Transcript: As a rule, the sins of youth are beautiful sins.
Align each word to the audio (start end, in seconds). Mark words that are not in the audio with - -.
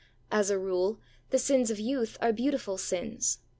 As 0.31 0.49
a 0.49 0.57
rule, 0.57 0.99
the 1.29 1.37
sins 1.37 1.69
of 1.69 1.79
youth 1.79 2.17
are 2.21 2.33
beautiful 2.33 2.75
sins. 2.75 3.37